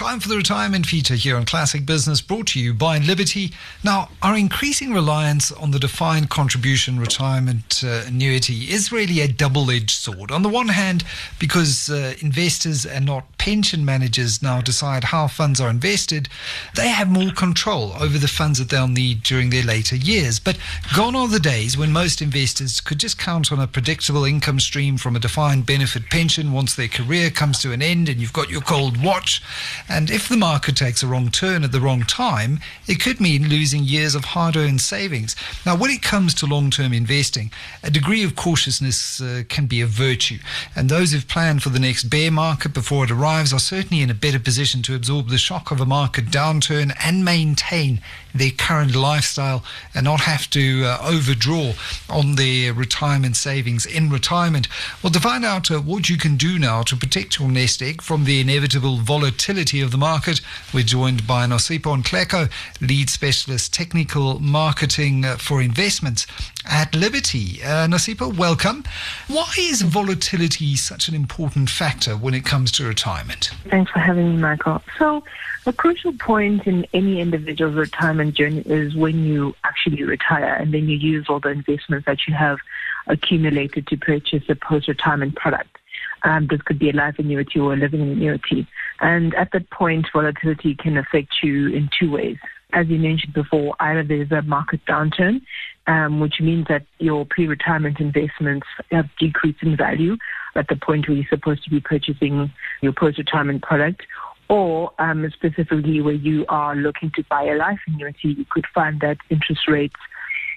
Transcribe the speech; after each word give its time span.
Time 0.00 0.18
for 0.18 0.30
the 0.30 0.36
retirement 0.38 0.86
feature 0.86 1.14
here 1.14 1.36
on 1.36 1.44
Classic 1.44 1.84
Business, 1.84 2.22
brought 2.22 2.46
to 2.46 2.58
you 2.58 2.72
by 2.72 2.96
Liberty. 2.96 3.52
Now, 3.84 4.08
our 4.22 4.34
increasing 4.34 4.94
reliance 4.94 5.52
on 5.52 5.72
the 5.72 5.78
defined 5.78 6.30
contribution 6.30 6.98
retirement 6.98 7.84
uh, 7.84 8.04
annuity 8.06 8.70
is 8.72 8.90
really 8.90 9.20
a 9.20 9.28
double 9.28 9.70
edged 9.70 9.90
sword. 9.90 10.30
On 10.30 10.42
the 10.42 10.48
one 10.48 10.68
hand, 10.68 11.04
because 11.38 11.90
uh, 11.90 12.14
investors 12.22 12.86
and 12.86 13.04
not 13.04 13.26
pension 13.36 13.84
managers 13.84 14.42
now 14.42 14.62
decide 14.62 15.04
how 15.04 15.26
funds 15.26 15.60
are 15.60 15.68
invested, 15.68 16.30
they 16.76 16.88
have 16.88 17.10
more 17.10 17.30
control 17.32 17.92
over 18.00 18.16
the 18.16 18.26
funds 18.26 18.58
that 18.58 18.70
they'll 18.70 18.88
need 18.88 19.22
during 19.22 19.50
their 19.50 19.64
later 19.64 19.96
years. 19.96 20.40
But 20.40 20.56
gone 20.96 21.14
are 21.14 21.28
the 21.28 21.38
days 21.38 21.76
when 21.76 21.92
most 21.92 22.22
investors 22.22 22.80
could 22.80 23.00
just 23.00 23.18
count 23.18 23.52
on 23.52 23.60
a 23.60 23.66
predictable 23.66 24.24
income 24.24 24.60
stream 24.60 24.96
from 24.96 25.14
a 25.14 25.20
defined 25.20 25.66
benefit 25.66 26.08
pension 26.08 26.52
once 26.52 26.74
their 26.74 26.88
career 26.88 27.28
comes 27.28 27.58
to 27.58 27.72
an 27.72 27.82
end 27.82 28.08
and 28.08 28.18
you've 28.18 28.32
got 28.32 28.48
your 28.48 28.62
cold 28.62 29.04
watch. 29.04 29.42
And 29.90 30.08
if 30.08 30.28
the 30.28 30.36
market 30.36 30.76
takes 30.76 31.02
a 31.02 31.08
wrong 31.08 31.30
turn 31.30 31.64
at 31.64 31.72
the 31.72 31.80
wrong 31.80 32.02
time, 32.04 32.60
it 32.86 33.00
could 33.00 33.20
mean 33.20 33.48
losing 33.48 33.82
years 33.82 34.14
of 34.14 34.24
hard 34.24 34.56
earned 34.56 34.80
savings. 34.80 35.34
Now, 35.66 35.76
when 35.76 35.90
it 35.90 36.00
comes 36.00 36.32
to 36.34 36.46
long 36.46 36.70
term 36.70 36.92
investing, 36.92 37.50
a 37.82 37.90
degree 37.90 38.22
of 38.22 38.36
cautiousness 38.36 39.20
uh, 39.20 39.42
can 39.48 39.66
be 39.66 39.80
a 39.80 39.86
virtue. 39.86 40.38
And 40.76 40.88
those 40.88 41.10
who've 41.10 41.26
planned 41.26 41.64
for 41.64 41.70
the 41.70 41.80
next 41.80 42.04
bear 42.04 42.30
market 42.30 42.72
before 42.72 43.02
it 43.04 43.10
arrives 43.10 43.52
are 43.52 43.58
certainly 43.58 44.00
in 44.00 44.10
a 44.10 44.14
better 44.14 44.38
position 44.38 44.80
to 44.82 44.94
absorb 44.94 45.28
the 45.28 45.38
shock 45.38 45.72
of 45.72 45.80
a 45.80 45.86
market 45.86 46.26
downturn 46.26 46.94
and 47.04 47.24
maintain 47.24 48.00
their 48.34 48.50
current 48.50 48.94
lifestyle 48.94 49.64
and 49.94 50.04
not 50.04 50.20
have 50.20 50.48
to 50.50 50.84
uh, 50.84 50.98
overdraw 51.02 51.72
on 52.08 52.36
their 52.36 52.72
retirement 52.72 53.36
savings 53.36 53.86
in 53.86 54.10
retirement. 54.10 54.68
Well, 55.02 55.12
to 55.12 55.20
find 55.20 55.44
out 55.44 55.70
uh, 55.70 55.80
what 55.80 56.08
you 56.08 56.16
can 56.16 56.36
do 56.36 56.58
now 56.58 56.82
to 56.82 56.96
protect 56.96 57.38
your 57.38 57.48
nest 57.48 57.82
egg 57.82 58.02
from 58.02 58.24
the 58.24 58.40
inevitable 58.40 58.98
volatility 58.98 59.80
of 59.80 59.90
the 59.90 59.98
market, 59.98 60.40
we're 60.72 60.84
joined 60.84 61.26
by 61.26 61.46
Nosipho 61.46 62.02
Nhleko, 62.02 62.50
lead 62.80 63.10
specialist 63.10 63.72
technical 63.72 64.40
marketing 64.40 65.24
uh, 65.24 65.36
for 65.36 65.60
investments 65.60 66.26
at 66.68 66.94
Liberty. 66.94 67.62
Uh, 67.62 67.86
Nosipho, 67.86 68.36
welcome. 68.36 68.84
Why 69.28 69.50
is 69.58 69.82
volatility 69.82 70.76
such 70.76 71.08
an 71.08 71.14
important 71.14 71.70
factor 71.70 72.16
when 72.16 72.34
it 72.34 72.44
comes 72.44 72.72
to 72.72 72.84
retirement? 72.84 73.50
Thanks 73.68 73.90
for 73.90 73.98
having 73.98 74.34
me, 74.34 74.36
Michael. 74.36 74.82
So, 74.98 75.24
a 75.66 75.72
crucial 75.72 76.12
point 76.14 76.66
in 76.66 76.86
any 76.94 77.20
individual's 77.20 77.74
retirement 77.74 78.34
journey 78.34 78.60
is 78.60 78.94
when 78.94 79.24
you 79.24 79.54
actually 79.64 80.02
retire 80.02 80.54
and 80.54 80.72
then 80.72 80.88
you 80.88 80.96
use 80.96 81.26
all 81.28 81.40
the 81.40 81.50
investments 81.50 82.06
that 82.06 82.18
you 82.26 82.34
have 82.34 82.58
accumulated 83.06 83.86
to 83.88 83.96
purchase 83.96 84.42
a 84.48 84.54
post 84.54 84.88
retirement 84.88 85.36
product. 85.36 85.76
Um, 86.22 86.46
this 86.48 86.62
could 86.62 86.78
be 86.78 86.90
a 86.90 86.92
life 86.92 87.18
annuity 87.18 87.58
or 87.58 87.74
a 87.74 87.76
living 87.76 88.02
annuity. 88.02 88.66
And 89.00 89.34
at 89.34 89.52
that 89.52 89.70
point, 89.70 90.06
volatility 90.12 90.74
can 90.74 90.96
affect 90.96 91.42
you 91.42 91.68
in 91.68 91.88
two 91.98 92.10
ways. 92.10 92.36
As 92.72 92.88
you 92.88 92.98
mentioned 92.98 93.34
before, 93.34 93.74
either 93.80 94.04
there's 94.04 94.30
a 94.30 94.42
market 94.42 94.84
downturn, 94.86 95.42
um, 95.90 96.20
which 96.20 96.40
means 96.40 96.66
that 96.68 96.86
your 96.98 97.26
pre-retirement 97.28 97.98
investments 97.98 98.66
have 98.92 99.06
decreased 99.18 99.60
in 99.62 99.76
value 99.76 100.16
at 100.54 100.68
the 100.68 100.76
point 100.76 101.08
where 101.08 101.16
you're 101.16 101.26
supposed 101.28 101.64
to 101.64 101.70
be 101.70 101.80
purchasing 101.80 102.52
your 102.80 102.92
post-retirement 102.92 103.62
product, 103.62 104.02
or 104.48 104.92
um, 105.00 105.28
specifically 105.32 106.00
where 106.00 106.14
you 106.14 106.46
are 106.48 106.76
looking 106.76 107.10
to 107.16 107.24
buy 107.28 107.42
a 107.42 107.56
life 107.56 107.80
annuity, 107.88 108.28
you 108.38 108.46
could 108.50 108.66
find 108.72 109.00
that 109.00 109.16
interest 109.30 109.62
rates 109.66 109.96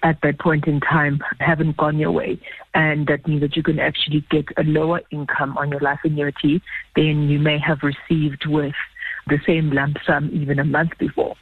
at 0.03 0.19
that 0.21 0.39
point 0.39 0.67
in 0.67 0.79
time 0.79 1.19
haven't 1.39 1.77
gone 1.77 1.97
your 1.97 2.11
way. 2.11 2.39
And 2.75 3.07
that 3.07 3.27
means 3.27 3.41
that 3.41 3.55
you 3.55 3.63
can 3.63 3.79
actually 3.79 4.23
get 4.29 4.45
a 4.57 4.63
lower 4.63 5.01
income 5.11 5.57
on 5.57 5.71
your 5.71 5.79
life 5.79 5.99
annuity 6.03 6.61
than 6.95 7.27
you 7.29 7.39
may 7.39 7.57
have 7.57 7.79
received 7.81 8.45
with 8.45 8.75
the 9.27 9.39
same 9.47 9.71
lump 9.71 9.97
sum 10.05 10.29
even 10.31 10.59
a 10.59 10.65
month 10.65 10.91
before. 10.99 11.35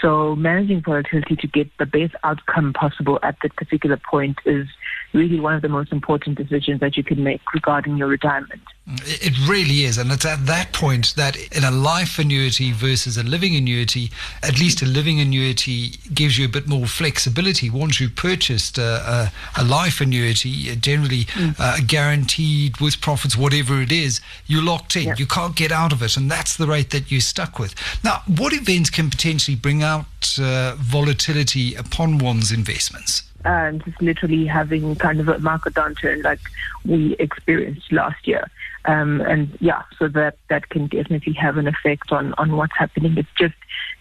So 0.00 0.36
managing 0.36 0.82
volatility 0.82 1.36
to 1.36 1.46
get 1.46 1.70
the 1.78 1.86
best 1.86 2.14
outcome 2.22 2.72
possible 2.72 3.18
at 3.22 3.36
that 3.42 3.56
particular 3.56 3.96
point 3.96 4.38
is 4.44 4.66
really 5.12 5.40
one 5.40 5.54
of 5.54 5.62
the 5.62 5.68
most 5.68 5.92
important 5.92 6.36
decisions 6.36 6.80
that 6.80 6.96
you 6.96 7.04
can 7.04 7.22
make 7.22 7.40
regarding 7.54 7.96
your 7.96 8.08
retirement. 8.08 8.60
It 8.88 9.36
really 9.48 9.82
is. 9.82 9.98
And 9.98 10.12
it's 10.12 10.24
at 10.24 10.46
that 10.46 10.72
point 10.72 11.14
that 11.16 11.36
in 11.56 11.64
a 11.64 11.72
life 11.72 12.20
annuity 12.20 12.70
versus 12.70 13.16
a 13.16 13.24
living 13.24 13.56
annuity, 13.56 14.12
at 14.44 14.60
least 14.60 14.80
a 14.80 14.86
living 14.86 15.18
annuity 15.18 15.94
gives 16.14 16.38
you 16.38 16.44
a 16.44 16.48
bit 16.48 16.68
more 16.68 16.86
flexibility. 16.86 17.68
Once 17.68 18.00
you've 18.00 18.14
purchased 18.14 18.78
a, 18.78 19.32
a, 19.56 19.60
a 19.60 19.64
life 19.64 20.00
annuity, 20.00 20.70
uh, 20.70 20.76
generally 20.76 21.24
mm. 21.24 21.56
uh, 21.58 21.78
guaranteed 21.84 22.76
with 22.76 23.00
profits, 23.00 23.36
whatever 23.36 23.82
it 23.82 23.90
is, 23.90 24.20
you're 24.46 24.62
locked 24.62 24.94
in. 24.94 25.16
You 25.16 25.26
can't 25.26 25.56
get 25.56 25.72
out 25.72 25.92
of 25.92 26.00
it. 26.00 26.16
And 26.16 26.30
that's 26.30 26.56
the 26.56 26.68
rate 26.68 26.90
that 26.90 27.10
you're 27.10 27.20
stuck 27.20 27.58
with. 27.58 27.74
Now, 28.04 28.22
what 28.28 28.52
events 28.52 28.90
can 28.90 29.10
potentially 29.10 29.56
bring 29.56 29.82
out 29.94 30.38
uh, 30.38 30.74
volatility 30.76 31.66
upon 31.74 32.18
one's 32.18 32.50
investments? 32.52 33.22
and 33.46 33.84
just 33.84 34.02
literally 34.02 34.44
having 34.44 34.96
kind 34.96 35.20
of 35.20 35.28
a 35.28 35.38
market 35.38 35.74
downturn 35.74 36.22
like 36.24 36.40
we 36.84 37.14
experienced 37.18 37.92
last 37.92 38.26
year. 38.26 38.44
Um, 38.86 39.20
and 39.20 39.56
yeah, 39.60 39.82
so 39.98 40.08
that, 40.08 40.36
that 40.48 40.68
can 40.68 40.88
definitely 40.88 41.32
have 41.34 41.56
an 41.56 41.68
effect 41.68 42.10
on, 42.10 42.34
on 42.38 42.56
what's 42.56 42.76
happening. 42.76 43.16
It's 43.16 43.28
just 43.38 43.54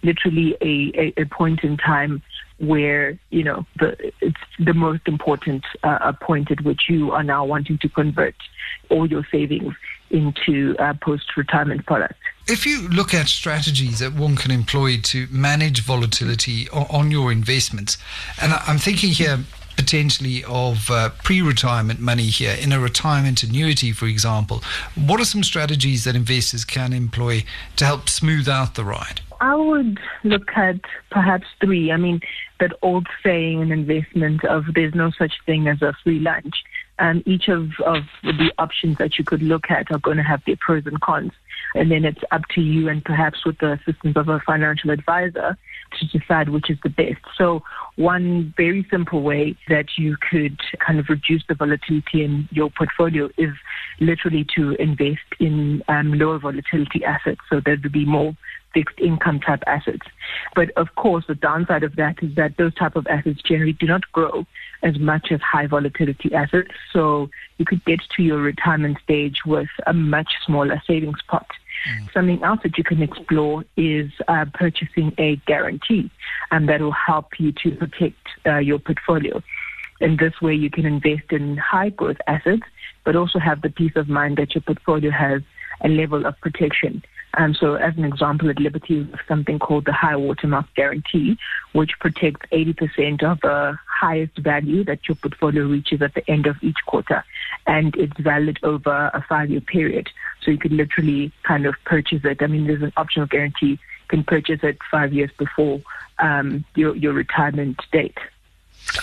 literally 0.04 0.58
a, 0.62 0.92
a, 1.00 1.22
a 1.22 1.26
point 1.26 1.64
in 1.64 1.78
time 1.78 2.22
where, 2.58 3.18
you 3.30 3.44
know, 3.44 3.66
the, 3.80 4.12
it's 4.22 4.46
the 4.60 4.74
most 4.74 5.08
important 5.08 5.64
uh, 5.84 6.12
point 6.14 6.50
at 6.52 6.62
which 6.62 6.84
you 6.90 7.12
are 7.12 7.24
now 7.24 7.46
wanting 7.46 7.78
to 7.80 7.90
convert 7.90 8.36
all 8.90 9.08
your 9.08 9.26
savings 9.32 9.74
into 10.10 10.76
uh, 10.80 10.94
post-retirement 11.02 11.86
products. 11.86 12.16
If 12.48 12.68
you 12.68 12.88
look 12.90 13.12
at 13.16 13.28
strategies 13.28 14.00
that 14.00 14.14
one 14.14 14.36
can 14.36 14.52
employ 14.52 14.98
to 15.02 15.28
manage 15.32 15.82
volatility 15.82 16.70
on 16.70 17.10
your 17.10 17.32
investments, 17.32 17.98
and 18.40 18.54
I'm 18.54 18.78
thinking 18.78 19.10
here 19.10 19.40
potentially 19.76 20.44
of 20.44 20.92
uh, 20.92 21.10
pre-retirement 21.24 22.00
money 22.00 22.28
here 22.28 22.56
in 22.62 22.72
a 22.72 22.80
retirement 22.80 23.42
annuity, 23.42 23.92
for 23.92 24.06
example, 24.06 24.64
what 24.94 25.20
are 25.20 25.26
some 25.26 25.44
strategies 25.44 26.04
that 26.04 26.16
investors 26.16 26.64
can 26.64 26.94
employ 26.94 27.44
to 27.78 27.86
help 27.86 28.10
smooth 28.10 28.48
out 28.48 28.76
the 28.76 28.86
ride? 28.86 29.22
I 29.46 29.56
would 29.56 30.00
look 30.24 30.50
at 30.56 30.80
perhaps 31.12 31.46
three. 31.62 31.92
I 31.92 31.98
mean, 31.98 32.20
that 32.60 32.72
old 32.82 33.06
saying 33.24 33.62
in 33.62 33.72
investment 33.72 34.44
of 34.44 34.64
there's 34.74 34.96
no 34.96 35.12
such 35.12 35.34
thing 35.46 35.68
as 35.68 35.84
a 35.84 35.94
free 36.04 36.20
lunch. 36.20 36.64
And 36.98 37.22
each 37.28 37.48
of, 37.48 37.70
of 37.86 38.06
the 38.24 38.52
options 38.58 38.98
that 38.98 39.20
you 39.20 39.24
could 39.24 39.44
look 39.44 39.70
at 39.70 39.92
are 39.92 40.00
going 40.00 40.18
to 40.18 40.24
have 40.24 40.44
their 40.46 40.56
pros 40.60 40.88
and 40.88 41.00
cons. 41.00 41.32
And 41.76 41.92
then 41.92 42.06
it's 42.06 42.24
up 42.32 42.42
to 42.56 42.62
you 42.62 42.90
and 42.90 43.06
perhaps 43.06 43.46
with 43.46 43.60
the 43.60 43.74
assistance 43.74 44.18
of 44.18 44.30
a 44.30 44.40
financial 44.40 44.90
advisor 44.90 45.56
to 46.00 46.20
decide 46.20 46.50
which 46.50 46.70
is 46.70 46.78
the 46.84 46.90
best. 46.90 47.22
So 47.38 47.64
one 47.96 48.54
very 48.58 48.86
simple 48.90 49.22
way 49.22 49.56
that 49.70 49.98
you 49.98 50.18
could 50.30 50.60
kind 50.86 51.00
of 51.00 51.08
reduce 51.10 51.44
the 51.48 51.56
volatility 51.56 52.24
in 52.24 52.48
your 52.52 52.70
portfolio 52.70 53.30
is 53.38 53.54
literally 54.00 54.46
to 54.56 54.72
invest 54.74 55.20
in 55.40 55.84
um, 55.88 56.14
lower 56.14 56.40
volatility 56.40 57.04
assets. 57.04 57.42
So 57.50 57.62
there 57.64 57.78
would 57.82 57.92
be 57.92 58.06
more 58.06 58.36
fixed 58.74 59.00
income 59.00 59.40
type 59.40 59.64
assets. 59.66 60.06
But 60.54 60.70
of 60.72 60.94
course, 60.96 61.24
the 61.28 61.36
downside 61.36 61.84
of 61.84 61.96
that 61.96 62.22
is 62.22 62.36
that 62.36 62.58
those 62.58 62.76
type 62.76 62.96
of 62.96 63.08
assets 63.08 63.42
generally 63.42 63.74
do 63.74 63.88
not 63.88 64.04
grow 64.12 64.46
as 64.84 65.00
much 65.00 65.32
as 65.32 65.40
high 65.42 65.66
volatility 65.66 66.34
assets. 66.34 66.72
So 66.92 67.30
you 67.58 67.66
could 67.66 67.84
get 67.86 68.02
to 68.18 68.22
your 68.22 68.40
retirement 68.40 68.98
stage 69.04 69.38
with 69.46 69.70
a 69.88 69.94
much 69.94 70.34
smaller 70.46 70.82
savings 70.86 71.20
pot. 71.28 71.48
Mm. 71.88 72.14
Something 72.14 72.44
else 72.44 72.60
that 72.64 72.78
you 72.78 72.84
can 72.84 73.02
explore 73.02 73.64
is 73.78 74.12
uh, 74.28 74.46
purchasing 74.54 75.14
a 75.18 75.36
guarantee, 75.48 76.10
and 76.52 76.68
that 76.70 76.82
will 76.82 76.92
help 76.92 77.40
you 77.40 77.52
to 77.64 77.72
protect 77.72 78.28
uh, 78.46 78.58
your 78.58 78.80
portfolio. 78.80 79.42
In 80.02 80.18
this 80.18 80.42
way, 80.42 80.54
you 80.54 80.70
can 80.70 80.86
invest 80.86 81.32
in 81.32 81.58
high 81.58 81.90
growth 81.90 82.18
assets, 82.28 82.64
but 83.04 83.16
also 83.16 83.40
have 83.40 83.62
the 83.62 83.70
peace 83.70 83.96
of 83.96 84.10
mind 84.10 84.38
that 84.38 84.56
your 84.56 84.62
portfolio 84.62 85.12
has 85.12 85.42
a 85.82 85.88
level 85.88 86.26
of 86.26 86.40
protection. 86.42 87.04
Um, 87.38 87.54
so, 87.54 87.76
as 87.76 87.98
an 87.98 88.06
example, 88.06 88.50
at 88.50 88.60
Liberty, 88.60 89.02
we 89.02 89.12
have 89.12 89.20
something 89.28 89.60
called 89.60 89.86
the 89.86 89.92
high 89.92 90.16
watermark 90.16 90.68
guarantee, 90.76 91.38
which 91.74 91.92
protects 92.00 92.46
80% 92.52 93.24
of 93.24 93.42
the 93.42 93.78
highest 93.88 94.38
value 94.38 94.84
that 94.86 95.08
your 95.08 95.16
portfolio 95.16 95.66
reaches 95.66 96.02
at 96.02 96.14
the 96.14 96.30
end 96.30 96.48
of 96.48 96.56
each 96.62 96.78
quarter. 96.86 97.24
And 97.68 97.96
it's 97.96 98.20
valid 98.20 98.60
over 98.64 99.10
a 99.14 99.24
five 99.28 99.50
year 99.50 99.62
period. 99.62 100.10
So, 100.42 100.52
you 100.52 100.58
could 100.58 100.72
literally 100.72 101.32
kind 101.44 101.66
of 101.66 101.76
purchase 101.86 102.22
it. 102.24 102.42
I 102.42 102.48
mean, 102.48 102.68
there's 102.68 102.84
an 102.84 102.94
optional 102.98 103.28
guarantee. 103.28 103.68
You 103.68 103.78
can 104.08 104.24
purchase 104.24 104.60
it 104.64 104.78
five 104.92 105.14
years 105.14 105.32
before 105.38 105.82
um, 106.20 106.64
your, 106.76 106.96
your 106.96 107.14
retirement 107.14 107.80
date 107.92 108.18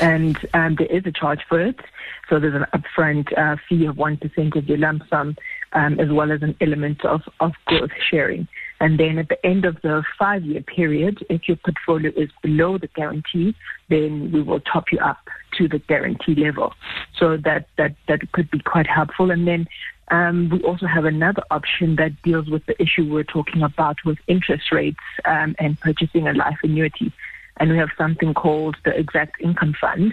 and 0.00 0.38
um, 0.54 0.76
there 0.76 0.86
is 0.86 1.04
a 1.06 1.12
charge 1.12 1.40
for 1.48 1.60
it. 1.60 1.80
So 2.28 2.38
there's 2.38 2.54
an 2.54 2.66
upfront 2.72 3.36
uh, 3.36 3.56
fee 3.68 3.86
of 3.86 3.96
1% 3.96 4.56
of 4.56 4.68
your 4.68 4.78
lump 4.78 5.02
sum, 5.08 5.36
um, 5.72 6.00
as 6.00 6.10
well 6.10 6.32
as 6.32 6.42
an 6.42 6.56
element 6.60 7.04
of, 7.04 7.22
of 7.40 7.52
growth 7.66 7.90
sharing. 8.10 8.48
And 8.82 8.98
then 8.98 9.16
at 9.16 9.28
the 9.28 9.46
end 9.46 9.64
of 9.64 9.80
the 9.82 10.02
five 10.18 10.42
year 10.42 10.60
period, 10.60 11.24
if 11.30 11.46
your 11.46 11.56
portfolio 11.56 12.10
is 12.16 12.30
below 12.42 12.78
the 12.78 12.88
guarantee, 12.88 13.54
then 13.88 14.32
we 14.32 14.42
will 14.42 14.58
top 14.58 14.90
you 14.90 14.98
up 14.98 15.18
to 15.56 15.68
the 15.68 15.78
guarantee 15.78 16.34
level. 16.34 16.74
So 17.16 17.36
that, 17.36 17.68
that, 17.78 17.94
that 18.08 18.32
could 18.32 18.50
be 18.50 18.58
quite 18.58 18.88
helpful. 18.88 19.30
And 19.30 19.46
then 19.46 19.68
um, 20.10 20.48
we 20.50 20.60
also 20.64 20.86
have 20.86 21.04
another 21.04 21.44
option 21.52 21.94
that 21.96 22.20
deals 22.22 22.48
with 22.48 22.66
the 22.66 22.74
issue 22.82 23.04
we're 23.04 23.22
talking 23.22 23.62
about 23.62 23.98
with 24.04 24.18
interest 24.26 24.72
rates 24.72 24.98
um, 25.26 25.54
and 25.60 25.78
purchasing 25.78 26.26
a 26.26 26.32
life 26.32 26.58
annuity. 26.64 27.12
And 27.58 27.70
we 27.70 27.78
have 27.78 27.90
something 27.96 28.34
called 28.34 28.76
the 28.84 28.98
Exact 28.98 29.40
Income 29.40 29.76
Fund. 29.80 30.12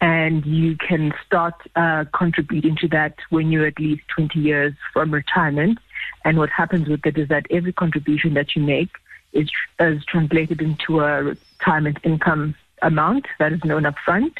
And 0.00 0.44
you 0.44 0.76
can 0.76 1.12
start 1.24 1.54
uh, 1.76 2.06
contributing 2.12 2.76
to 2.80 2.88
that 2.88 3.14
when 3.30 3.52
you're 3.52 3.66
at 3.66 3.78
least 3.78 4.02
20 4.16 4.40
years 4.40 4.74
from 4.92 5.14
retirement. 5.14 5.78
And 6.24 6.38
what 6.38 6.50
happens 6.50 6.88
with 6.88 7.04
it 7.06 7.16
is 7.18 7.28
that 7.28 7.46
every 7.50 7.72
contribution 7.72 8.34
that 8.34 8.54
you 8.56 8.62
make 8.62 8.90
is, 9.32 9.48
is 9.80 10.04
translated 10.04 10.60
into 10.60 11.00
a 11.00 11.22
retirement 11.22 11.98
income 12.04 12.54
amount 12.82 13.26
that 13.38 13.52
is 13.52 13.64
known 13.64 13.84
upfront, 13.84 14.36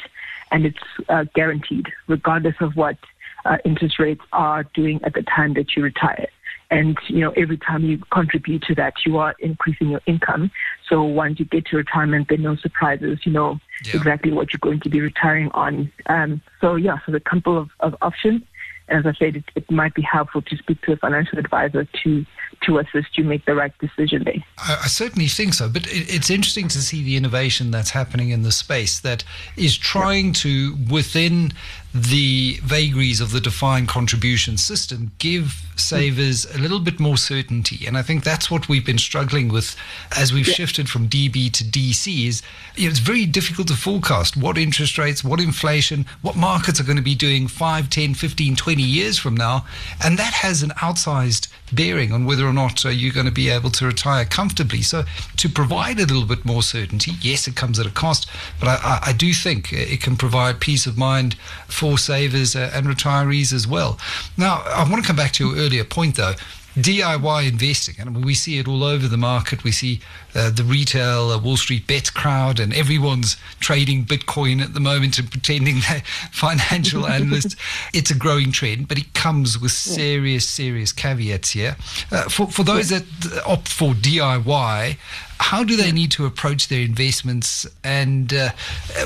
and 0.51 0.65
it's 0.65 0.79
uh, 1.09 1.25
guaranteed, 1.35 1.87
regardless 2.07 2.55
of 2.59 2.75
what 2.75 2.97
uh, 3.45 3.57
interest 3.65 3.99
rates 3.99 4.21
are 4.33 4.63
doing 4.73 4.99
at 5.03 5.13
the 5.13 5.23
time 5.23 5.53
that 5.53 5.75
you 5.75 5.83
retire. 5.83 6.27
And, 6.71 6.97
you 7.07 7.21
know, 7.21 7.31
every 7.31 7.57
time 7.57 7.83
you 7.83 7.97
contribute 8.11 8.61
to 8.63 8.75
that, 8.75 8.93
you 9.03 9.17
are 9.17 9.33
increasing 9.39 9.89
your 9.89 10.01
income. 10.05 10.51
So 10.87 11.01
once 11.01 11.39
you 11.39 11.45
get 11.45 11.65
to 11.67 11.77
retirement, 11.77 12.27
there 12.29 12.37
are 12.37 12.41
no 12.41 12.55
surprises. 12.57 13.19
You 13.25 13.31
know 13.31 13.59
yeah. 13.85 13.95
exactly 13.95 14.31
what 14.31 14.53
you're 14.53 14.59
going 14.59 14.79
to 14.81 14.89
be 14.89 15.01
retiring 15.01 15.49
on. 15.55 15.91
Um, 16.05 16.41
so, 16.61 16.75
yeah, 16.75 16.99
so 17.05 17.11
the 17.11 17.19
couple 17.19 17.57
of, 17.57 17.69
of 17.79 17.95
options. 18.03 18.43
As 18.89 19.05
I 19.05 19.13
said, 19.13 19.35
it, 19.37 19.45
it 19.55 19.71
might 19.71 19.93
be 19.93 20.01
helpful 20.01 20.41
to 20.41 20.57
speak 20.57 20.81
to 20.83 20.93
a 20.93 20.97
financial 20.97 21.39
advisor 21.39 21.85
to 22.03 22.25
to 22.63 22.77
assist 22.79 23.17
you 23.17 23.23
make 23.23 23.45
the 23.45 23.55
right 23.55 23.71
decision 23.77 24.23
there. 24.25 24.43
I, 24.57 24.79
I 24.83 24.87
certainly 24.87 25.27
think 25.27 25.53
so, 25.53 25.69
but 25.69 25.87
it, 25.87 26.13
it's 26.13 26.29
interesting 26.29 26.67
to 26.69 26.79
see 26.79 27.03
the 27.03 27.15
innovation 27.15 27.71
that's 27.71 27.91
happening 27.91 28.29
in 28.29 28.43
the 28.43 28.51
space 28.51 28.99
that 28.99 29.23
is 29.55 29.77
trying 29.77 30.33
to, 30.33 30.75
within 30.91 31.53
the 31.93 32.59
vagaries 32.63 33.19
of 33.19 33.31
the 33.31 33.39
defined 33.39 33.87
contribution 33.87 34.57
system 34.57 35.11
give 35.17 35.65
savers 35.75 36.45
a 36.53 36.59
little 36.59 36.79
bit 36.79 36.99
more 36.99 37.17
certainty. 37.17 37.87
And 37.87 37.97
i 37.97 38.01
think 38.01 38.23
that's 38.23 38.51
what 38.51 38.69
we've 38.69 38.85
been 38.85 38.97
struggling 38.97 39.49
with 39.49 39.75
as 40.15 40.31
we've 40.33 40.47
yeah. 40.47 40.53
shifted 40.53 40.89
from 40.89 41.07
db 41.07 41.51
to 41.53 41.63
dc 41.63 42.27
is 42.27 42.41
you 42.75 42.85
know, 42.85 42.91
it's 42.91 42.99
very 42.99 43.25
difficult 43.25 43.67
to 43.69 43.75
forecast 43.75 44.37
what 44.37 44.57
interest 44.57 44.97
rates 44.97 45.23
what 45.23 45.39
inflation 45.39 46.05
what 46.21 46.35
markets 46.35 46.79
are 46.79 46.83
going 46.83 46.97
to 46.97 47.01
be 47.01 47.15
doing 47.15 47.47
5 47.47 47.89
10 47.89 48.13
15 48.13 48.55
20 48.55 48.83
years 48.83 49.17
from 49.17 49.35
now. 49.35 49.65
And 50.03 50.17
that 50.17 50.33
has 50.33 50.61
an 50.63 50.71
outsized 50.81 51.47
bearing 51.71 52.11
on 52.11 52.25
whether 52.25 52.45
or 52.45 52.53
not 52.53 52.85
uh, 52.85 52.89
you're 52.89 53.13
going 53.13 53.25
to 53.25 53.31
be 53.31 53.49
able 53.49 53.69
to 53.69 53.85
retire 53.85 54.25
comfortably. 54.25 54.81
So 54.81 55.03
to 55.37 55.49
provide 55.49 55.99
a 55.99 56.05
little 56.05 56.25
bit 56.25 56.45
more 56.45 56.63
certainty 56.63 57.13
yes 57.21 57.47
it 57.47 57.55
comes 57.55 57.79
at 57.79 57.85
a 57.85 57.91
cost 57.91 58.29
but 58.59 58.67
i, 58.67 58.75
I, 58.75 58.99
I 59.07 59.13
do 59.13 59.33
think 59.33 59.71
it 59.71 60.01
can 60.01 60.15
provide 60.15 60.59
peace 60.59 60.85
of 60.85 60.97
mind 60.97 61.35
for 61.79 61.97
savers 61.97 62.57
uh, 62.57 62.69
and 62.73 62.85
retirees 62.85 63.53
as 63.53 63.65
well. 63.65 63.97
Now, 64.37 64.61
I 64.65 64.83
want 64.89 65.01
to 65.01 65.07
come 65.07 65.15
back 65.15 65.31
to 65.33 65.47
your 65.47 65.57
earlier 65.57 65.85
point, 65.85 66.15
though. 66.15 66.33
DIY 66.75 67.47
investing, 67.47 67.95
and 67.99 68.23
we 68.23 68.33
see 68.33 68.59
it 68.59 68.67
all 68.67 68.83
over 68.83 69.07
the 69.07 69.17
market. 69.17 69.63
We 69.63 69.71
see 69.71 70.01
uh, 70.35 70.51
the 70.51 70.63
retail 70.63 71.31
uh, 71.31 71.39
Wall 71.39 71.57
Street 71.57 71.87
bet 71.87 72.13
crowd, 72.13 72.59
and 72.59 72.73
everyone's 72.73 73.37
trading 73.59 74.05
Bitcoin 74.05 74.61
at 74.61 74.73
the 74.73 74.79
moment 74.79 75.17
and 75.17 75.31
pretending 75.31 75.79
they're 75.89 76.03
financial 76.31 77.07
analysts. 77.15 77.55
It's 77.93 78.11
a 78.11 78.15
growing 78.15 78.51
trend, 78.51 78.87
but 78.87 78.97
it 78.97 79.13
comes 79.13 79.57
with 79.57 79.71
serious, 79.71 80.47
serious 80.47 80.91
caveats 80.91 81.51
here. 81.51 81.75
Uh, 82.11 82.29
for, 82.29 82.47
for 82.47 82.63
those 82.63 82.89
that 82.89 83.05
opt 83.45 83.69
for 83.69 83.93
DIY, 83.93 84.97
how 85.39 85.63
do 85.63 85.75
they 85.75 85.91
need 85.91 86.11
to 86.11 86.25
approach 86.25 86.67
their 86.67 86.81
investments? 86.81 87.65
And 87.83 88.33
uh, 88.33 88.49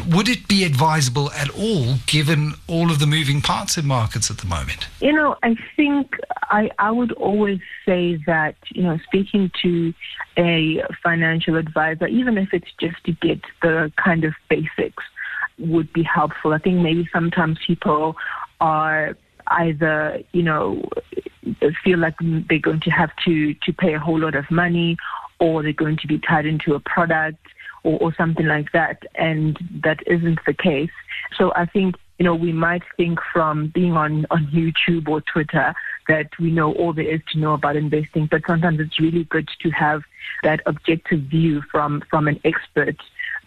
would 0.10 0.28
it 0.28 0.48
be 0.48 0.64
advisable 0.64 1.32
at 1.32 1.50
all, 1.52 1.96
given 2.08 2.54
all 2.68 2.92
of 2.92 3.00
the 3.00 3.06
moving 3.06 3.42
parts 3.42 3.78
in 3.78 3.86
markets 3.86 4.30
at 4.30 4.40
the 4.40 4.48
moment? 4.48 4.88
You 5.00 5.14
know, 5.14 5.38
I 5.44 5.56
think 5.76 6.16
I, 6.50 6.70
I 6.80 6.92
would 6.92 7.12
always 7.14 7.60
say 7.86 8.20
that, 8.26 8.56
you 8.70 8.84
know, 8.84 8.98
speaking 9.06 9.52
to 9.62 9.94
a 10.38 10.84
financial 11.04 11.56
advisor, 11.56 12.08
even 12.08 12.38
if 12.38 12.54
it's 12.54 12.72
just 12.80 13.02
to 13.06 13.12
get 13.14 13.42
the 13.62 13.92
kind 14.04 14.24
of 14.24 14.34
basics, 14.50 15.04
would 15.60 15.94
be 15.94 16.04
helpful. 16.04 16.52
I 16.52 16.58
think 16.58 16.80
maybe 16.80 17.08
sometimes 17.14 17.60
people 17.66 18.18
are 18.60 19.16
either, 19.48 20.24
you 20.32 20.42
know, 20.42 20.90
feel 21.84 22.00
like 22.00 22.16
they're 22.50 22.58
going 22.58 22.80
to 22.82 22.90
have 22.90 23.12
to, 23.26 23.54
to 23.54 23.74
pay 23.74 23.94
a 23.94 24.00
whole 24.00 24.20
lot 24.20 24.36
of 24.36 24.50
money 24.50 24.98
or 25.44 25.62
they're 25.62 25.74
going 25.74 25.98
to 25.98 26.08
be 26.08 26.20
tied 26.20 26.46
into 26.46 26.74
a 26.74 26.80
product 26.80 27.46
or, 27.84 28.00
or 28.00 28.16
something 28.16 28.46
like 28.46 28.72
that. 28.72 29.04
And 29.16 29.60
that 29.84 30.00
isn't 30.08 30.40
the 30.46 30.54
case. 30.54 30.96
So 31.38 31.52
I 31.54 31.66
think, 31.66 31.96
you 32.18 32.24
know, 32.24 32.34
we 32.34 32.54
might 32.54 32.84
think 32.96 33.20
from 33.34 33.68
being 33.68 33.94
on, 33.94 34.26
on 34.32 34.48
YouTube 34.48 35.10
or 35.10 35.20
Twitter 35.20 35.76
that 36.08 36.30
we 36.40 36.50
know 36.50 36.72
all 36.74 36.94
there 36.94 37.14
is 37.16 37.20
to 37.34 37.40
know 37.40 37.54
about 37.54 37.76
investing, 37.76 38.28
but 38.32 38.42
sometimes 38.48 38.80
it's 38.80 39.02
really 39.02 39.26
good 39.26 39.50
to 39.64 39.70
have 39.72 40.04
that 40.44 40.62
objective 40.66 41.22
view 41.24 41.62
from, 41.70 42.02
from 42.10 42.30
an 42.30 42.40
expert 42.46 42.96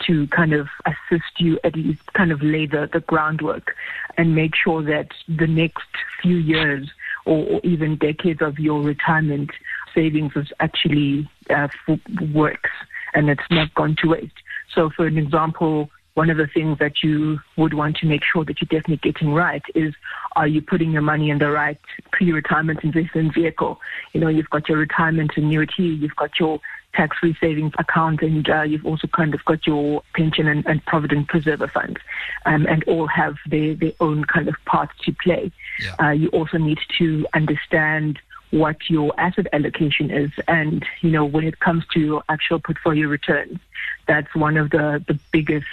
to 0.06 0.26
kind 0.28 0.52
of 0.52 0.68
assist 0.84 1.32
you 1.38 1.58
at 1.64 1.74
least 1.74 2.12
kind 2.12 2.30
of 2.30 2.42
lay 2.42 2.66
the, 2.66 2.90
the 2.92 3.00
groundwork 3.00 3.74
and 4.18 4.34
make 4.34 4.54
sure 4.54 4.82
that 4.82 5.08
the 5.28 5.46
next 5.46 5.88
few 6.20 6.36
years 6.36 6.90
or, 7.24 7.46
or 7.46 7.60
even 7.64 7.96
decades 7.96 8.42
of 8.42 8.58
your 8.58 8.82
retirement 8.82 9.50
savings 9.94 10.32
is 10.36 10.52
actually 10.60 11.26
uh, 11.50 11.68
works 12.34 12.70
and 13.14 13.30
it's 13.30 13.42
not 13.50 13.74
gone 13.74 13.96
to 14.02 14.08
waste. 14.08 14.34
So, 14.74 14.90
for 14.94 15.06
an 15.06 15.16
example, 15.16 15.90
one 16.14 16.30
of 16.30 16.38
the 16.38 16.46
things 16.46 16.78
that 16.78 17.02
you 17.02 17.38
would 17.56 17.74
want 17.74 17.96
to 17.98 18.06
make 18.06 18.22
sure 18.24 18.44
that 18.44 18.60
you're 18.60 18.80
definitely 18.80 19.12
getting 19.12 19.34
right 19.34 19.62
is 19.74 19.94
are 20.34 20.46
you 20.46 20.62
putting 20.62 20.90
your 20.90 21.02
money 21.02 21.28
in 21.28 21.38
the 21.38 21.50
right 21.50 21.78
pre-retirement 22.10 22.80
investment 22.82 23.34
vehicle? 23.34 23.78
You 24.14 24.20
know, 24.20 24.28
you've 24.28 24.50
got 24.50 24.68
your 24.68 24.78
retirement 24.78 25.32
annuity, 25.36 25.84
you've 25.84 26.16
got 26.16 26.40
your 26.40 26.58
tax-free 26.94 27.36
savings 27.38 27.72
account, 27.78 28.22
and 28.22 28.48
uh, 28.48 28.62
you've 28.62 28.86
also 28.86 29.06
kind 29.08 29.34
of 29.34 29.44
got 29.44 29.66
your 29.66 30.02
pension 30.14 30.48
and, 30.48 30.64
and 30.66 30.84
provident 30.86 31.28
preserver 31.28 31.68
funds, 31.68 31.98
um, 32.46 32.66
and 32.66 32.82
all 32.84 33.06
have 33.06 33.34
their, 33.50 33.74
their 33.74 33.92
own 34.00 34.24
kind 34.24 34.48
of 34.48 34.54
part 34.64 34.88
to 35.04 35.14
play. 35.22 35.52
Yeah. 35.80 36.08
Uh, 36.08 36.12
you 36.12 36.28
also 36.28 36.56
need 36.56 36.78
to 36.96 37.26
understand 37.34 38.18
what 38.50 38.76
your 38.88 39.12
asset 39.18 39.46
allocation 39.52 40.10
is. 40.10 40.30
And, 40.48 40.84
you 41.00 41.10
know, 41.10 41.24
when 41.24 41.44
it 41.44 41.60
comes 41.60 41.84
to 41.94 42.00
your 42.00 42.22
actual 42.28 42.60
portfolio 42.60 43.08
returns, 43.08 43.58
that's 44.06 44.34
one 44.34 44.56
of 44.56 44.70
the, 44.70 45.02
the 45.06 45.18
biggest 45.32 45.66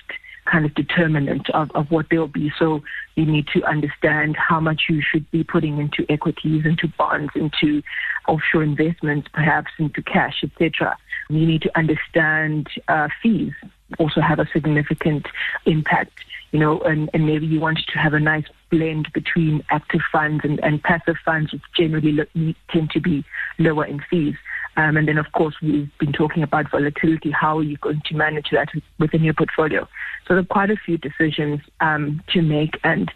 kind 0.45 0.65
of 0.65 0.73
determinant 0.75 1.49
of, 1.51 1.71
of 1.73 1.89
what 1.89 2.07
they'll 2.09 2.27
be. 2.27 2.51
So 2.59 2.83
you 3.15 3.25
need 3.25 3.47
to 3.53 3.63
understand 3.63 4.35
how 4.35 4.59
much 4.59 4.83
you 4.89 5.01
should 5.01 5.29
be 5.31 5.43
putting 5.43 5.77
into 5.77 6.05
equities, 6.09 6.65
into 6.65 6.87
bonds, 6.97 7.31
into 7.35 7.81
offshore 8.27 8.63
investments, 8.63 9.29
perhaps 9.33 9.71
into 9.79 10.01
cash, 10.01 10.43
etc. 10.43 10.97
You 11.29 11.45
need 11.45 11.61
to 11.61 11.77
understand 11.77 12.67
uh, 12.87 13.07
fees 13.21 13.53
also 13.99 14.21
have 14.21 14.39
a 14.39 14.47
significant 14.51 15.27
impact 15.65 16.25
you 16.53 16.59
know, 16.59 16.79
and, 16.81 17.09
and 17.13 17.25
maybe 17.25 17.47
you 17.47 17.59
want 17.59 17.79
to 17.79 17.97
have 17.97 18.13
a 18.13 18.19
nice 18.19 18.45
blend 18.69 19.11
between 19.11 19.63
active 19.71 20.01
funds 20.11 20.41
and, 20.43 20.63
and 20.63 20.81
passive 20.83 21.15
funds, 21.25 21.51
which 21.51 21.63
generally 21.75 22.11
lo- 22.13 22.53
tend 22.69 22.91
to 22.91 23.01
be 23.01 23.25
lower 23.57 23.85
in 23.85 23.99
fees. 24.07 24.35
Um, 24.77 24.95
and 24.95 25.07
then, 25.07 25.17
of 25.17 25.25
course, 25.33 25.55
we've 25.63 25.89
been 25.99 26.13
talking 26.13 26.43
about 26.43 26.69
volatility. 26.69 27.31
How 27.31 27.57
are 27.57 27.63
you 27.63 27.77
going 27.77 28.03
to 28.05 28.15
manage 28.15 28.47
that 28.51 28.69
within 28.99 29.23
your 29.23 29.33
portfolio? 29.33 29.87
So 30.27 30.35
there 30.35 30.39
are 30.39 30.45
quite 30.45 30.69
a 30.69 30.75
few 30.75 30.99
decisions 30.99 31.59
um, 31.81 32.21
to 32.33 32.41
make, 32.43 32.79
and 32.83 33.11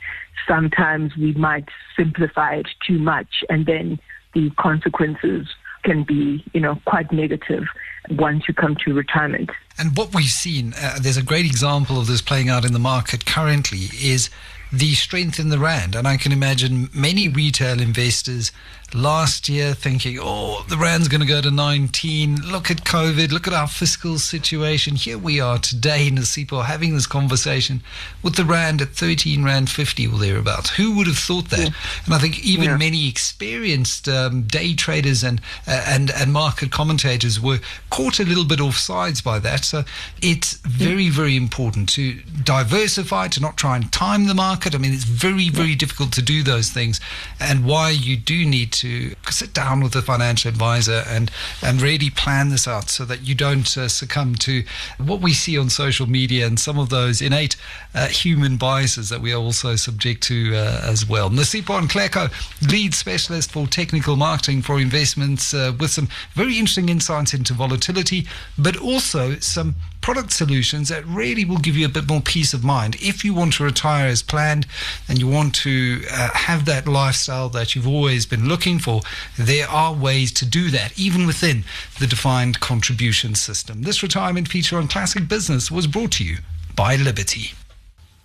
sometimes 0.47 1.15
we 1.15 1.33
might 1.33 1.69
simplify 1.95 2.55
it 2.55 2.67
too 2.85 2.97
much, 2.97 3.43
and 3.49 3.67
then 3.67 3.99
the 4.33 4.49
consequences 4.57 5.47
can 5.83 6.03
be, 6.03 6.43
you 6.53 6.59
know, 6.59 6.81
quite 6.85 7.11
negative 7.11 7.63
once 8.09 8.47
you 8.47 8.53
come 8.53 8.75
to 8.85 8.93
retirement. 8.93 9.49
And 9.77 9.95
what 9.95 10.13
we've 10.13 10.25
seen, 10.25 10.73
uh, 10.81 10.97
there's 10.99 11.17
a 11.17 11.23
great 11.23 11.45
example 11.45 11.99
of 11.99 12.07
this 12.07 12.21
playing 12.21 12.49
out 12.49 12.65
in 12.65 12.73
the 12.73 12.79
market 12.79 13.25
currently, 13.25 13.89
is 14.01 14.29
the 14.71 14.93
strength 14.93 15.39
in 15.39 15.49
the 15.49 15.59
rand. 15.59 15.95
And 15.95 16.07
I 16.07 16.17
can 16.17 16.31
imagine 16.31 16.89
many 16.93 17.27
retail 17.27 17.79
investors 17.79 18.51
last 18.93 19.47
year 19.47 19.73
thinking, 19.73 20.17
oh, 20.19 20.65
the 20.69 20.77
rand's 20.77 21.07
going 21.07 21.21
to 21.21 21.27
go 21.27 21.41
to 21.41 21.51
19. 21.51 22.41
Look 22.51 22.69
at 22.69 22.83
COVID. 22.83 23.31
Look 23.31 23.47
at 23.47 23.53
our 23.53 23.67
fiscal 23.67 24.17
situation. 24.19 24.95
Here 24.95 25.17
we 25.17 25.39
are 25.39 25.57
today, 25.57 26.07
in 26.07 26.15
Nosipho, 26.15 26.65
having 26.65 26.93
this 26.93 27.07
conversation 27.07 27.81
with 28.23 28.35
the 28.35 28.45
rand 28.45 28.81
at 28.81 28.89
13 28.89 29.43
rand 29.43 29.69
50 29.69 30.07
or 30.07 30.17
thereabouts. 30.17 30.71
Who 30.71 30.95
would 30.97 31.07
have 31.07 31.17
thought 31.17 31.49
that? 31.49 31.59
Yeah. 31.59 31.69
And 32.05 32.13
I 32.13 32.17
think 32.17 32.43
even 32.43 32.65
yeah. 32.65 32.77
many 32.77 33.07
experienced 33.07 34.09
um, 34.09 34.43
day 34.43 34.73
traders 34.73 35.23
and, 35.23 35.39
uh, 35.67 35.83
and, 35.87 36.11
and 36.11 36.33
market 36.33 36.71
commentators 36.71 37.39
were 37.39 37.59
caught 37.89 38.19
a 38.19 38.25
little 38.25 38.45
bit 38.45 38.59
off 38.59 38.77
sides 38.77 39.21
by 39.21 39.39
that. 39.39 39.63
So 39.63 39.83
it's 40.21 40.53
very, 40.53 41.09
very 41.09 41.35
important 41.35 41.89
to 41.89 42.21
diversify, 42.43 43.27
to 43.29 43.41
not 43.41 43.57
try 43.57 43.75
and 43.75 43.91
time 43.91 44.27
the 44.27 44.33
market 44.33 44.47
market. 44.47 44.73
I 44.73 44.77
mean, 44.77 44.93
it's 44.93 45.03
very, 45.03 45.49
very 45.49 45.75
difficult 45.75 46.13
to 46.13 46.21
do 46.21 46.41
those 46.41 46.69
things, 46.69 46.99
and 47.39 47.65
why 47.65 47.89
you 47.89 48.17
do 48.17 48.45
need 48.45 48.71
to 48.77 49.15
sit 49.29 49.53
down 49.53 49.81
with 49.81 49.95
a 49.95 50.01
financial 50.01 50.49
advisor 50.49 51.03
and 51.07 51.31
and 51.61 51.81
really 51.81 52.09
plan 52.09 52.49
this 52.49 52.67
out 52.67 52.89
so 52.89 53.05
that 53.05 53.27
you 53.27 53.35
don't 53.35 53.77
uh, 53.77 53.87
succumb 53.87 54.35
to 54.35 54.63
what 54.97 55.21
we 55.21 55.33
see 55.33 55.57
on 55.57 55.69
social 55.69 56.07
media 56.07 56.45
and 56.45 56.59
some 56.59 56.79
of 56.79 56.89
those 56.89 57.21
innate 57.21 57.55
uh, 57.93 58.07
human 58.07 58.57
biases 58.57 59.09
that 59.09 59.21
we 59.21 59.33
are 59.33 59.41
also 59.41 59.75
subject 59.75 60.23
to 60.23 60.55
uh, 60.55 60.81
as 60.83 61.07
well. 61.07 61.29
Nosipho 61.29 61.87
Nhleko, 61.87 62.31
lead 62.71 62.93
specialist 62.93 63.51
for 63.51 63.67
technical 63.67 64.15
marketing 64.15 64.61
for 64.61 64.79
investments, 64.79 65.53
uh, 65.53 65.73
with 65.79 65.91
some 65.91 66.07
very 66.33 66.57
interesting 66.57 66.89
insights 66.89 67.33
into 67.33 67.53
volatility, 67.53 68.27
but 68.57 68.77
also 68.77 69.35
some 69.39 69.75
product 70.07 70.31
solutions 70.31 70.87
that 70.87 71.05
really 71.05 71.43
will 71.43 71.57
give 71.57 71.75
you 71.75 71.85
a 71.85 71.89
bit 71.89 72.07
more 72.07 72.21
peace 72.21 72.53
of 72.53 72.63
mind. 72.63 72.95
If 73.01 73.25
you 73.25 73.33
want 73.33 73.55
to 73.55 73.65
retire 73.65 74.07
as 74.07 74.23
planned 74.23 74.65
and 75.09 75.19
you 75.19 75.27
want 75.27 75.53
to 75.55 76.01
uh, 76.09 76.29
have 76.29 76.63
that 76.63 76.87
lifestyle 76.87 77.49
that 77.49 77.75
you've 77.75 77.89
always 77.89 78.25
been 78.25 78.47
looking 78.47 78.79
for, 78.79 79.01
there 79.37 79.67
are 79.67 79.93
ways 79.93 80.31
to 80.35 80.45
do 80.45 80.69
that, 80.69 80.97
even 80.97 81.27
within 81.27 81.65
the 81.99 82.07
defined 82.07 82.61
contribution 82.61 83.35
system. 83.35 83.81
This 83.81 84.01
retirement 84.01 84.47
feature 84.47 84.77
on 84.77 84.87
Classic 84.87 85.27
Business 85.27 85.69
was 85.69 85.87
brought 85.87 86.13
to 86.13 86.23
you 86.23 86.37
by 86.73 86.95
Liberty. 86.95 87.51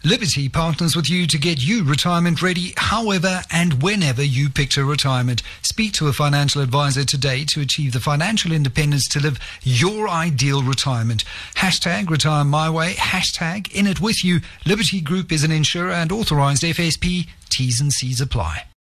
Liberty 0.05 0.49
partners 0.49 0.97
with 0.97 1.09
you 1.09 1.29
to 1.29 1.39
get 1.39 1.63
you 1.63 1.85
retirement 1.85 2.43
ready 2.43 2.75
however 2.77 3.43
and 3.53 3.81
whenever 3.85 4.21
you 4.21 4.49
picture 4.49 4.85
retirement. 4.85 5.43
Speak 5.63 5.93
to 5.93 6.09
a 6.09 6.13
financial 6.13 6.61
advisor 6.61 7.05
today 7.05 7.45
to 7.45 7.61
achieve 7.61 7.93
the 7.93 8.01
financial 8.01 8.51
independence 8.51 9.07
to 9.11 9.21
live 9.21 9.39
your 9.63 10.09
ideal 10.09 10.65
retirement. 10.65 11.23
Hashtag 11.55 12.11
retire 12.11 12.43
my 12.43 12.69
way. 12.69 12.95
Hashtag 12.95 13.73
in 13.73 13.87
it 13.87 14.01
with 14.01 14.25
you. 14.25 14.41
Liberty 14.67 15.01
Group 15.01 15.31
is 15.31 15.45
an 15.45 15.53
insurer 15.53 15.93
and 15.93 16.11
authorized 16.11 16.65
FSP. 16.65 17.29
T's 17.49 17.81
and 17.81 17.93
C's 17.93 18.21
apply. 18.21 18.72